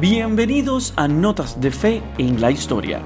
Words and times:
Bienvenidos 0.00 0.94
a 0.96 1.08
Notas 1.08 1.60
de 1.60 1.70
Fe 1.70 2.02
en 2.16 2.40
la 2.40 2.50
Historia. 2.50 3.02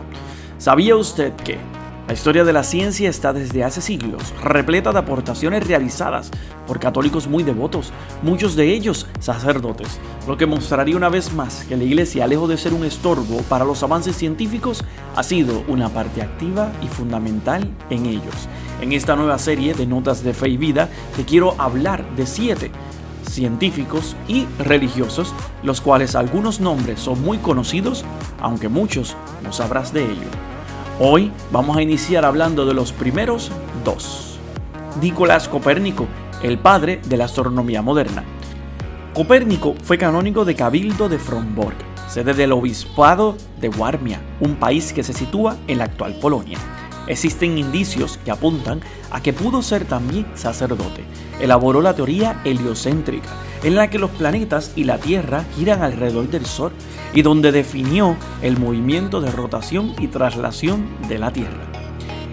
¿Sabía 0.58 0.94
usted 0.94 1.32
que 1.34 1.58
la 2.06 2.14
historia 2.14 2.44
de 2.44 2.52
la 2.52 2.62
ciencia 2.62 3.10
está 3.10 3.32
desde 3.32 3.64
hace 3.64 3.80
siglos 3.80 4.32
repleta 4.40 4.92
de 4.92 5.00
aportaciones 5.00 5.66
realizadas 5.66 6.30
por 6.68 6.78
católicos 6.78 7.26
muy 7.26 7.42
devotos, 7.42 7.92
muchos 8.22 8.54
de 8.54 8.72
ellos 8.72 9.08
sacerdotes, 9.18 9.98
lo 10.28 10.36
que 10.36 10.46
mostraría 10.46 10.96
una 10.96 11.08
vez 11.08 11.32
más 11.32 11.64
que 11.64 11.76
la 11.76 11.82
Iglesia, 11.82 12.28
lejos 12.28 12.48
de 12.48 12.58
ser 12.58 12.72
un 12.72 12.84
estorbo 12.84 13.38
para 13.48 13.64
los 13.64 13.82
avances 13.82 14.14
científicos, 14.14 14.84
ha 15.16 15.24
sido 15.24 15.64
una 15.66 15.88
parte 15.88 16.22
activa 16.22 16.70
y 16.80 16.86
fundamental 16.86 17.68
en 17.90 18.06
ellos. 18.06 18.48
En 18.80 18.92
esta 18.92 19.16
nueva 19.16 19.40
serie 19.40 19.74
de 19.74 19.84
Notas 19.84 20.22
de 20.22 20.32
Fe 20.32 20.50
y 20.50 20.56
Vida 20.58 20.88
te 21.16 21.24
quiero 21.24 21.60
hablar 21.60 22.08
de 22.14 22.24
siete 22.24 22.70
científicos 23.34 24.16
y 24.28 24.46
religiosos, 24.58 25.34
los 25.62 25.80
cuales 25.80 26.14
algunos 26.14 26.60
nombres 26.60 27.00
son 27.00 27.20
muy 27.22 27.38
conocidos, 27.38 28.04
aunque 28.40 28.68
muchos 28.68 29.16
no 29.42 29.52
sabrás 29.52 29.92
de 29.92 30.04
ello. 30.04 30.28
Hoy 31.00 31.32
vamos 31.50 31.76
a 31.76 31.82
iniciar 31.82 32.24
hablando 32.24 32.64
de 32.64 32.74
los 32.74 32.92
primeros 32.92 33.50
dos. 33.84 34.38
Nicolás 35.02 35.48
Copérnico, 35.48 36.06
el 36.42 36.58
padre 36.58 37.00
de 37.08 37.16
la 37.16 37.24
astronomía 37.24 37.82
moderna. 37.82 38.22
Copérnico 39.12 39.74
fue 39.82 39.98
canónico 39.98 40.44
de 40.44 40.54
Cabildo 40.54 41.08
de 41.08 41.18
Fromborg, 41.18 41.76
sede 42.08 42.32
del 42.34 42.52
obispado 42.52 43.36
de 43.60 43.68
Warmia, 43.68 44.20
un 44.40 44.54
país 44.54 44.92
que 44.92 45.02
se 45.02 45.12
sitúa 45.12 45.56
en 45.66 45.78
la 45.78 45.84
actual 45.84 46.16
Polonia. 46.20 46.58
Existen 47.06 47.58
indicios 47.58 48.18
que 48.24 48.30
apuntan 48.30 48.80
a 49.10 49.22
que 49.22 49.32
pudo 49.32 49.62
ser 49.62 49.84
también 49.84 50.26
sacerdote. 50.34 51.04
Elaboró 51.40 51.82
la 51.82 51.94
teoría 51.94 52.40
heliocéntrica, 52.44 53.28
en 53.62 53.74
la 53.74 53.90
que 53.90 53.98
los 53.98 54.10
planetas 54.10 54.72
y 54.76 54.84
la 54.84 54.98
Tierra 54.98 55.44
giran 55.56 55.82
alrededor 55.82 56.28
del 56.28 56.46
Sol 56.46 56.72
y 57.14 57.22
donde 57.22 57.52
definió 57.52 58.16
el 58.42 58.58
movimiento 58.58 59.20
de 59.20 59.30
rotación 59.30 59.94
y 59.98 60.08
traslación 60.08 60.86
de 61.08 61.18
la 61.18 61.32
Tierra. 61.32 61.64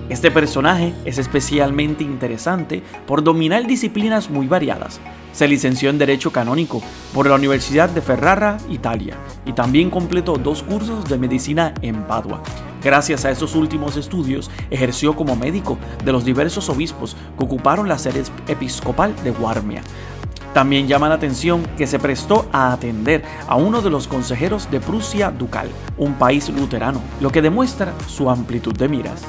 Este 0.09 0.30
personaje 0.30 0.94
es 1.06 1.17
especialmente 1.19 2.03
interesante 2.03 2.83
por 3.08 3.23
dominar 3.23 3.66
disciplinas 3.66 4.30
muy 4.30 4.47
variadas. 4.47 5.00
Se 5.31 5.47
licenció 5.47 5.89
en 5.89 5.97
Derecho 5.97 6.31
Canónico 6.31 6.81
por 7.13 7.30
la 7.30 7.35
Universidad 7.35 7.89
de 7.89 8.02
Ferrara, 8.02 8.58
Italia, 8.69 9.16
y 9.45 9.53
también 9.53 9.89
completó 9.89 10.35
dos 10.35 10.63
cursos 10.63 11.06
de 11.06 11.17
medicina 11.17 11.73
en 11.81 12.03
Padua. 12.08 12.44
Gracias 12.84 13.26
a 13.26 13.32
esos 13.32 13.56
últimos 13.56 13.96
estudios, 13.96 14.50
ejerció 14.72 15.16
como 15.16 15.36
médico 15.36 15.78
de 16.04 16.12
los 16.12 16.26
diversos 16.26 16.68
obispos 16.68 17.16
que 17.38 17.44
ocuparon 17.46 17.88
la 17.88 18.00
sede 18.00 18.24
episcopal 18.48 19.14
de 19.24 19.30
Warmia. 19.32 19.84
También 20.54 20.88
llama 20.88 21.08
la 21.08 21.16
atención 21.16 21.64
que 21.78 21.86
se 21.86 22.00
prestó 22.00 22.48
a 22.52 22.74
atender 22.74 23.24
a 23.48 23.56
uno 23.56 23.82
de 23.82 23.92
los 23.92 24.08
consejeros 24.08 24.70
de 24.72 24.80
Prusia 24.80 25.30
Ducal, 25.30 25.70
un 25.98 26.16
país 26.16 26.50
luterano, 26.50 27.02
lo 27.22 27.30
que 27.30 27.42
demuestra 27.42 27.94
su 28.08 28.30
amplitud 28.30 28.76
de 28.76 28.90
miras. 28.90 29.22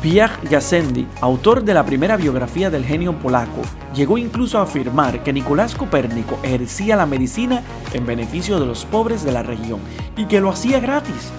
Pierre 0.00 0.32
Gassendi, 0.50 1.06
autor 1.20 1.62
de 1.62 1.74
la 1.74 1.84
primera 1.84 2.16
biografía 2.16 2.70
del 2.70 2.86
genio 2.86 3.12
polaco, 3.18 3.60
llegó 3.94 4.16
incluso 4.16 4.58
a 4.58 4.62
afirmar 4.62 5.22
que 5.22 5.34
Nicolás 5.34 5.74
Copérnico 5.74 6.38
ejercía 6.42 6.96
la 6.96 7.04
medicina 7.04 7.62
en 7.92 8.06
beneficio 8.06 8.58
de 8.58 8.64
los 8.64 8.86
pobres 8.86 9.22
de 9.22 9.32
la 9.32 9.42
región 9.42 9.78
y 10.16 10.24
que 10.24 10.40
lo 10.40 10.48
hacía 10.48 10.80
gratis 10.80 11.30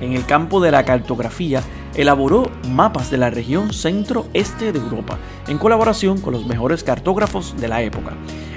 en 0.00 0.12
el 0.12 0.26
campo 0.26 0.60
de 0.60 0.70
la 0.70 0.84
cartografía, 0.84 1.62
elaboró 1.94 2.50
mapas 2.68 3.10
de 3.10 3.16
la 3.16 3.30
región 3.30 3.72
centro-este 3.72 4.72
de 4.72 4.78
Europa, 4.78 5.18
en 5.48 5.58
colaboración 5.58 6.20
con 6.20 6.34
los 6.34 6.46
mejores 6.46 6.84
cartógrafos 6.84 7.56
de 7.58 7.68
la 7.68 7.82
época. 7.82 8.12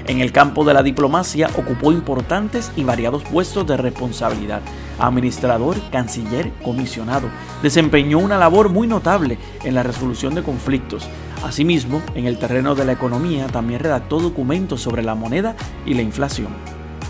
En 0.06 0.20
el 0.20 0.32
campo 0.32 0.64
de 0.64 0.74
la 0.74 0.82
diplomacia 0.82 1.48
ocupó 1.56 1.92
importantes 1.92 2.72
y 2.76 2.84
variados 2.84 3.22
puestos 3.22 3.66
de 3.66 3.76
responsabilidad. 3.76 4.60
Administrador, 4.98 5.76
canciller, 5.90 6.52
comisionado. 6.64 7.28
Desempeñó 7.62 8.18
una 8.18 8.36
labor 8.36 8.70
muy 8.70 8.86
notable 8.86 9.38
en 9.64 9.74
la 9.74 9.82
resolución 9.82 10.34
de 10.34 10.42
conflictos. 10.42 11.08
Asimismo, 11.44 12.02
en 12.14 12.26
el 12.26 12.38
terreno 12.38 12.74
de 12.74 12.84
la 12.84 12.92
economía 12.92 13.46
también 13.46 13.80
redactó 13.80 14.18
documentos 14.18 14.82
sobre 14.82 15.02
la 15.02 15.14
moneda 15.14 15.54
y 15.86 15.94
la 15.94 16.02
inflación. 16.02 16.48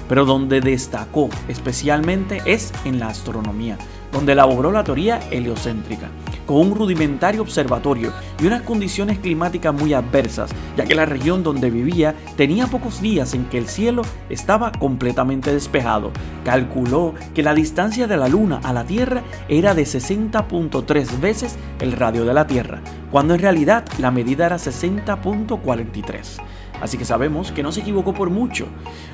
Pero 0.09 0.25
donde 0.25 0.61
destacó 0.61 1.31
especialmente 1.49 2.43
es 2.45 2.73
en 2.85 3.01
la 3.01 3.09
astronomía 3.09 3.79
donde 4.13 4.33
elaboró 4.33 4.73
la 4.73 4.85
teoría 4.85 5.21
heliocéntrica, 5.31 6.09
con 6.47 6.59
un 6.59 6.75
rudimentario 6.75 7.43
observatorio 7.43 8.13
y 8.41 8.47
unas 8.47 8.63
condiciones 8.63 9.19
climáticas 9.19 9.75
muy 9.75 9.95
adversas, 9.95 10.51
ya 10.77 10.85
que 10.85 10.95
la 10.95 11.07
región 11.07 11.43
donde 11.43 11.71
vivía 11.71 12.15
tenía 12.37 12.67
pocos 12.67 13.01
días 13.01 13.35
en 13.35 13.45
que 13.47 13.59
el 13.59 13.69
cielo 13.69 14.03
estaba 14.29 14.73
completamente 14.73 15.53
despejado. 15.53 16.11
Calculó 16.45 17.15
que 17.35 17.43
la 17.43 17.55
distancia 17.55 18.07
de 18.07 18.17
la 18.17 18.29
Luna 18.29 18.61
a 18.63 18.73
la 18.73 18.85
Tierra 18.85 19.23
era 19.49 19.75
de 19.75 19.83
60.3 19.83 21.21
veces 21.21 21.57
el 21.81 21.93
radio 21.93 22.25
de 22.25 22.35
la 22.35 22.47
Tierra, 22.47 22.81
cuando 23.11 23.35
en 23.35 23.41
realidad 23.41 23.85
la 23.99 24.11
medida 24.11 24.47
era 24.47 24.57
60.43 24.57 26.41
así 26.81 26.99
que 26.99 27.05
sabemos 27.05 27.53
que 27.53 27.63
no 27.63 27.73
se 27.73 27.81
equivocó 27.81 28.15
por 28.15 28.31
mucho. 28.31 28.67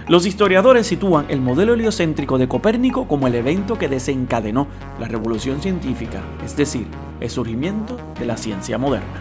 Los 0.09 0.27
historiadores 0.27 0.87
sitúan 0.87 1.27
el 1.29 1.41
modelo 1.41 1.75
heliocéntrico 1.75 2.39
de 2.39 2.49
Copérnico 2.49 3.09
como 3.09 3.27
el 3.27 3.35
evento 3.35 3.79
que 3.79 3.89
desencadenó 3.89 4.67
la 4.99 5.09
revolución 5.09 5.61
científica, 5.61 6.23
es 6.45 6.57
decir, 6.57 6.87
el 7.21 7.31
surgimiento 7.31 7.97
de 8.19 8.27
la 8.27 8.37
ciencia 8.37 8.79
moderna. 8.79 9.21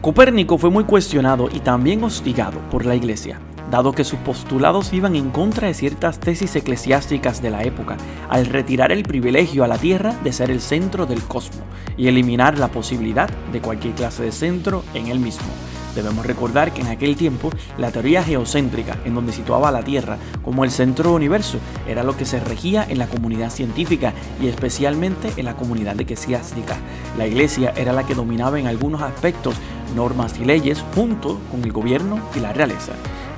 Copérnico 0.00 0.58
fue 0.58 0.70
muy 0.70 0.84
cuestionado 0.84 1.48
y 1.52 1.60
también 1.60 2.04
hostigado 2.04 2.60
por 2.70 2.86
la 2.86 2.94
Iglesia, 2.94 3.40
dado 3.70 3.92
que 3.92 4.04
sus 4.04 4.18
postulados 4.20 4.92
iban 4.92 5.16
en 5.16 5.30
contra 5.30 5.68
de 5.68 5.74
ciertas 5.74 6.20
tesis 6.20 6.54
eclesiásticas 6.54 7.42
de 7.42 7.50
la 7.50 7.64
época, 7.64 7.96
al 8.28 8.46
retirar 8.46 8.92
el 8.92 9.02
privilegio 9.02 9.64
a 9.64 9.68
la 9.68 9.78
Tierra 9.78 10.14
de 10.22 10.32
ser 10.32 10.50
el 10.50 10.60
centro 10.60 11.06
del 11.06 11.22
cosmos 11.22 11.64
y 11.96 12.08
eliminar 12.08 12.58
la 12.58 12.68
posibilidad 12.68 13.28
de 13.52 13.60
cualquier 13.60 13.94
clase 13.94 14.22
de 14.22 14.32
centro 14.32 14.84
en 14.94 15.08
él 15.08 15.18
mismo. 15.18 15.48
Debemos 15.96 16.26
recordar 16.26 16.74
que 16.74 16.82
en 16.82 16.88
aquel 16.88 17.16
tiempo 17.16 17.50
la 17.78 17.90
teoría 17.90 18.22
geocéntrica, 18.22 18.98
en 19.06 19.14
donde 19.14 19.32
situaba 19.32 19.70
a 19.70 19.72
la 19.72 19.82
Tierra 19.82 20.18
como 20.44 20.62
el 20.62 20.70
centro 20.70 21.04
del 21.04 21.16
universo, 21.16 21.58
era 21.88 22.04
lo 22.04 22.16
que 22.16 22.26
se 22.26 22.38
regía 22.38 22.86
en 22.86 22.98
la 22.98 23.06
comunidad 23.08 23.50
científica 23.50 24.12
y 24.40 24.48
especialmente 24.48 25.32
en 25.38 25.46
la 25.46 25.56
comunidad 25.56 25.98
eclesiástica. 25.98 26.76
La 27.16 27.26
Iglesia 27.26 27.72
era 27.76 27.94
la 27.94 28.04
que 28.04 28.14
dominaba 28.14 28.60
en 28.60 28.66
algunos 28.66 29.00
aspectos 29.00 29.54
normas 29.96 30.38
y 30.38 30.44
leyes 30.44 30.84
junto 30.94 31.40
con 31.50 31.64
el 31.64 31.72
gobierno 31.72 32.20
y 32.34 32.40
la 32.40 32.52
realeza. 32.52 32.92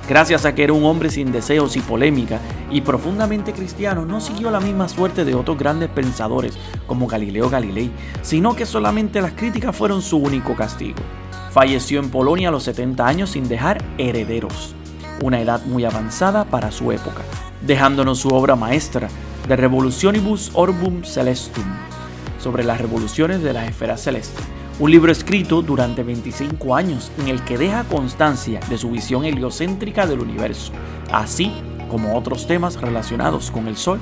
Gracias 0.09 0.43
a 0.45 0.55
que 0.55 0.63
era 0.63 0.73
un 0.73 0.83
hombre 0.83 1.11
sin 1.11 1.31
deseos 1.31 1.77
y 1.77 1.81
polémica 1.81 2.39
y 2.71 2.81
profundamente 2.81 3.53
cristiano, 3.53 4.05
no 4.05 4.19
siguió 4.19 4.51
la 4.51 4.59
misma 4.59 4.89
suerte 4.89 5.23
de 5.23 5.35
otros 5.35 5.57
grandes 5.57 5.87
pensadores 5.89 6.57
como 6.87 7.07
Galileo 7.07 7.49
Galilei, 7.49 7.91
sino 8.21 8.55
que 8.55 8.65
solamente 8.65 9.21
las 9.21 9.33
críticas 9.33 9.75
fueron 9.75 10.01
su 10.01 10.17
único 10.17 10.55
castigo. 10.55 10.97
Falleció 11.51 11.99
en 11.99 12.11
Polonia 12.11 12.49
a 12.49 12.51
los 12.51 12.63
70 12.63 13.07
años 13.07 13.31
sin 13.31 13.47
dejar 13.47 13.83
herederos, 13.97 14.75
una 15.23 15.41
edad 15.41 15.65
muy 15.65 15.83
avanzada 15.83 16.45
para 16.45 16.71
su 16.71 16.91
época, 16.91 17.23
dejándonos 17.65 18.19
su 18.19 18.29
obra 18.29 18.55
maestra, 18.55 19.09
De 19.47 19.55
Revolutionibus 19.55 20.51
Orbum 20.53 21.03
Celestum, 21.03 21.63
sobre 22.39 22.63
las 22.63 22.79
revoluciones 22.79 23.41
de 23.41 23.53
la 23.53 23.65
esfera 23.65 23.97
celeste, 23.97 24.39
un 24.79 24.91
libro 24.91 25.11
escrito 25.11 25.63
durante 25.63 26.03
25 26.03 26.75
años 26.75 27.11
en 27.17 27.29
el 27.29 27.43
que 27.43 27.57
deja 27.57 27.83
constancia 27.83 28.59
de 28.69 28.77
su 28.77 28.91
visión 28.91 29.25
heliocéntrica 29.25 30.05
del 30.05 30.19
universo, 30.19 30.71
así 31.11 31.51
como 31.89 32.15
otros 32.15 32.45
temas 32.45 32.79
relacionados 32.79 33.49
con 33.49 33.67
el 33.67 33.75
Sol 33.75 33.99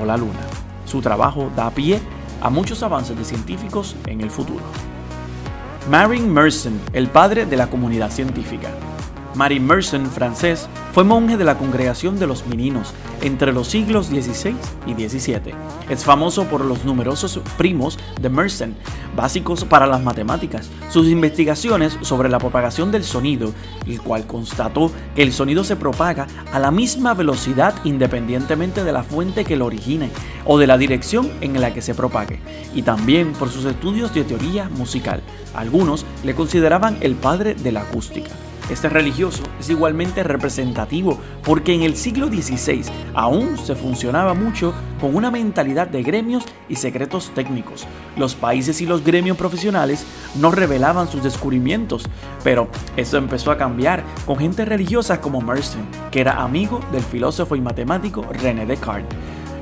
o 0.00 0.04
la 0.04 0.18
Luna. 0.18 0.40
Su 0.84 1.00
trabajo 1.00 1.50
da 1.56 1.70
pie 1.70 2.00
a 2.42 2.50
muchos 2.50 2.82
avances 2.82 3.16
de 3.16 3.24
científicos 3.24 3.96
en 4.06 4.20
el 4.20 4.30
futuro. 4.30 4.62
Marin 5.88 6.32
Mersenne, 6.32 6.78
el 6.92 7.08
padre 7.08 7.44
de 7.44 7.56
la 7.56 7.68
comunidad 7.68 8.10
científica. 8.10 8.68
Marin 9.34 9.66
Mersenne, 9.66 10.08
francés, 10.08 10.68
fue 10.92 11.04
monje 11.04 11.38
de 11.38 11.44
la 11.44 11.56
congregación 11.56 12.18
de 12.18 12.26
los 12.26 12.46
Meninos 12.46 12.92
entre 13.22 13.52
los 13.52 13.68
siglos 13.68 14.08
XVI 14.08 14.54
y 14.86 14.94
XVII. 14.94 15.54
Es 15.88 16.04
famoso 16.04 16.44
por 16.44 16.64
los 16.64 16.84
numerosos 16.84 17.40
primos 17.56 17.98
de 18.20 18.28
Mersenne, 18.28 18.74
básicos 19.16 19.64
para 19.64 19.86
las 19.86 20.02
matemáticas. 20.02 20.68
Sus 20.90 21.08
investigaciones 21.08 21.96
sobre 22.02 22.28
la 22.28 22.38
propagación 22.38 22.92
del 22.92 23.04
sonido, 23.04 23.52
el 23.86 24.02
cual 24.02 24.26
constató 24.26 24.90
que 25.14 25.22
el 25.22 25.32
sonido 25.32 25.64
se 25.64 25.76
propaga 25.76 26.26
a 26.52 26.58
la 26.58 26.70
misma 26.70 27.14
velocidad 27.14 27.74
independientemente 27.84 28.84
de 28.84 28.92
la 28.92 29.02
fuente 29.02 29.44
que 29.44 29.56
lo 29.56 29.66
origine 29.66 30.10
o 30.44 30.58
de 30.58 30.66
la 30.66 30.76
dirección 30.76 31.30
en 31.40 31.58
la 31.58 31.72
que 31.72 31.80
se 31.80 31.94
propague, 31.94 32.40
y 32.74 32.82
también 32.82 33.32
por 33.32 33.48
sus 33.48 33.64
estudios 33.64 34.12
de 34.12 34.24
teoría 34.24 34.68
musical. 34.68 35.22
Algunos 35.54 36.04
le 36.22 36.34
consideraban 36.34 36.98
el 37.00 37.14
padre 37.14 37.54
de 37.54 37.72
la 37.72 37.82
acústica. 37.82 38.30
Este 38.70 38.88
religioso 38.88 39.42
es 39.60 39.68
igualmente 39.68 40.22
representativo 40.22 41.18
porque 41.44 41.74
en 41.74 41.82
el 41.82 41.96
siglo 41.96 42.28
XVI 42.28 42.84
aún 43.14 43.58
se 43.58 43.74
funcionaba 43.74 44.34
mucho 44.34 44.72
con 45.00 45.14
una 45.14 45.30
mentalidad 45.30 45.88
de 45.88 46.02
gremios 46.02 46.44
y 46.68 46.76
secretos 46.76 47.32
técnicos. 47.34 47.86
Los 48.16 48.34
países 48.34 48.80
y 48.80 48.86
los 48.86 49.04
gremios 49.04 49.36
profesionales 49.36 50.06
no 50.36 50.50
revelaban 50.52 51.08
sus 51.08 51.22
descubrimientos, 51.22 52.04
pero 52.44 52.68
eso 52.96 53.18
empezó 53.18 53.50
a 53.50 53.58
cambiar 53.58 54.04
con 54.26 54.38
gente 54.38 54.64
religiosa 54.64 55.20
como 55.20 55.40
Mersenne, 55.40 55.86
que 56.10 56.20
era 56.20 56.42
amigo 56.42 56.80
del 56.92 57.02
filósofo 57.02 57.56
y 57.56 57.60
matemático 57.60 58.24
René 58.30 58.64
Descartes. 58.66 59.16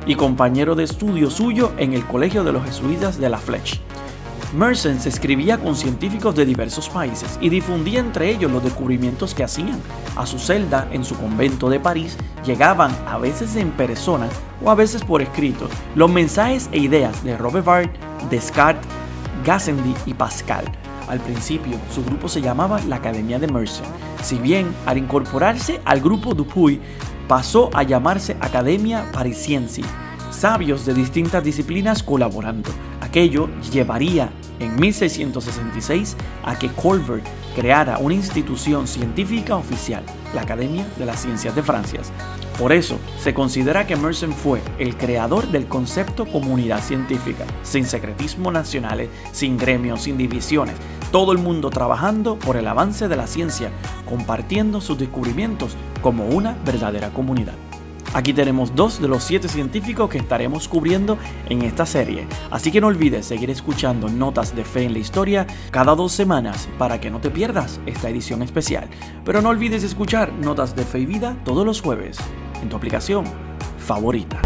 y 0.06 0.14
compañero 0.14 0.75
de 0.75 0.85
estudio 0.85 1.31
suyo 1.31 1.73
en 1.76 1.93
el 1.93 2.05
Colegio 2.06 2.43
de 2.43 2.52
los 2.52 2.64
Jesuitas 2.64 3.19
de 3.19 3.29
la 3.29 3.38
Fleche. 3.38 3.81
Mersenne 4.52 4.99
se 4.99 5.08
escribía 5.08 5.58
con 5.58 5.76
científicos 5.76 6.35
de 6.35 6.44
diversos 6.44 6.88
países 6.88 7.38
y 7.41 7.49
difundía 7.49 8.00
entre 8.00 8.31
ellos 8.31 8.50
los 8.50 8.64
descubrimientos 8.64 9.32
que 9.32 9.44
hacían. 9.44 9.81
A 10.17 10.26
su 10.26 10.38
celda 10.38 10.88
en 10.91 11.05
su 11.05 11.14
convento 11.17 11.70
de 11.70 11.79
París 11.79 12.17
llegaban 12.44 12.91
a 13.06 13.17
veces 13.19 13.55
en 13.55 13.70
persona 13.70 14.29
o 14.64 14.70
a 14.70 14.75
veces 14.75 15.05
por 15.05 15.23
escrito 15.23 15.69
los 15.94 16.11
mensajes 16.11 16.69
e 16.73 16.79
ideas 16.79 17.23
de 17.23 17.37
Robert 17.37 17.64
Bart, 17.64 17.93
Descartes, 18.29 18.87
Gassendi 19.44 19.94
y 20.06 20.14
Pascal. 20.14 20.64
Al 21.08 21.20
principio, 21.20 21.76
su 21.93 22.05
grupo 22.05 22.29
se 22.29 22.41
llamaba 22.41 22.81
la 22.88 22.97
Academia 22.97 23.38
de 23.38 23.49
Mersenne. 23.49 23.88
Si 24.23 24.37
bien, 24.37 24.75
al 24.87 24.99
incorporarse 24.99 25.81
al 25.85 26.00
grupo 26.00 26.35
Dupuy, 26.35 26.81
pasó 27.29 27.70
a 27.73 27.85
llamarse 27.85 28.37
Academia 28.41 29.05
Parisiense. 29.12 29.82
Sabios 30.30 30.86
de 30.86 30.94
distintas 30.94 31.42
disciplinas 31.42 32.02
colaborando. 32.02 32.70
Aquello 33.00 33.48
llevaría 33.72 34.30
en 34.60 34.78
1666 34.78 36.16
a 36.44 36.58
que 36.58 36.68
Colbert 36.68 37.26
creara 37.54 37.98
una 37.98 38.14
institución 38.14 38.86
científica 38.86 39.56
oficial, 39.56 40.04
la 40.34 40.42
Academia 40.42 40.86
de 40.98 41.06
las 41.06 41.20
Ciencias 41.20 41.54
de 41.54 41.62
Francia. 41.62 42.00
Por 42.58 42.72
eso, 42.72 42.98
se 43.18 43.34
considera 43.34 43.86
que 43.86 43.96
Mersenne 43.96 44.34
fue 44.34 44.60
el 44.78 44.96
creador 44.96 45.48
del 45.48 45.66
concepto 45.66 46.26
comunidad 46.26 46.82
científica, 46.82 47.44
sin 47.62 47.84
secretismo 47.84 48.52
nacionales, 48.52 49.08
sin 49.32 49.56
gremios, 49.56 50.02
sin 50.02 50.16
divisiones, 50.16 50.76
todo 51.10 51.32
el 51.32 51.38
mundo 51.38 51.70
trabajando 51.70 52.38
por 52.38 52.56
el 52.56 52.68
avance 52.68 53.08
de 53.08 53.16
la 53.16 53.26
ciencia, 53.26 53.70
compartiendo 54.08 54.80
sus 54.80 54.98
descubrimientos 54.98 55.76
como 56.02 56.28
una 56.28 56.56
verdadera 56.64 57.10
comunidad. 57.10 57.54
Aquí 58.12 58.32
tenemos 58.32 58.74
dos 58.74 59.00
de 59.00 59.06
los 59.06 59.22
siete 59.22 59.48
científicos 59.48 60.10
que 60.10 60.18
estaremos 60.18 60.66
cubriendo 60.66 61.16
en 61.48 61.62
esta 61.62 61.86
serie, 61.86 62.26
así 62.50 62.72
que 62.72 62.80
no 62.80 62.88
olvides 62.88 63.26
seguir 63.26 63.50
escuchando 63.50 64.08
Notas 64.08 64.56
de 64.56 64.64
Fe 64.64 64.82
en 64.82 64.94
la 64.94 64.98
Historia 64.98 65.46
cada 65.70 65.94
dos 65.94 66.10
semanas 66.10 66.68
para 66.76 67.00
que 67.00 67.10
no 67.10 67.20
te 67.20 67.30
pierdas 67.30 67.80
esta 67.86 68.08
edición 68.08 68.42
especial. 68.42 68.88
Pero 69.24 69.40
no 69.42 69.50
olvides 69.50 69.84
escuchar 69.84 70.32
Notas 70.32 70.74
de 70.74 70.84
Fe 70.84 71.00
y 71.00 71.06
Vida 71.06 71.36
todos 71.44 71.64
los 71.64 71.80
jueves 71.80 72.18
en 72.60 72.68
tu 72.68 72.76
aplicación 72.76 73.24
favorita. 73.78 74.40